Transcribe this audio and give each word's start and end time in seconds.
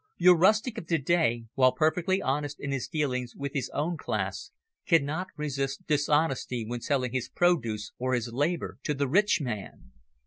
Your 0.17 0.35
rustic 0.35 0.79
of 0.79 0.87
to 0.87 0.97
day, 0.97 1.43
while 1.53 1.73
perfectly 1.73 2.23
honest 2.23 2.59
in 2.59 2.71
his 2.71 2.87
dealings 2.87 3.35
with 3.35 3.53
his 3.53 3.69
own 3.69 3.97
class, 3.97 4.49
cannot 4.87 5.27
resist 5.37 5.85
dishonesty 5.85 6.65
when 6.67 6.81
selling 6.81 7.11
his 7.11 7.29
produce 7.29 7.91
or 7.99 8.15
his 8.15 8.33
labour 8.33 8.79
to 8.81 8.95
the 8.95 9.07
rich 9.07 9.41
man. 9.41 9.91